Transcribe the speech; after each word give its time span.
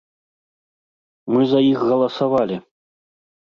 Мы 1.35 1.45
за 1.53 1.61
іх 1.71 1.79
галасавалі. 1.91 2.61